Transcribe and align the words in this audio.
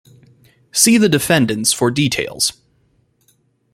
See 0.71 0.97
the 0.97 1.07
defendants 1.07 1.73
for 1.73 1.91
details. 1.91 2.53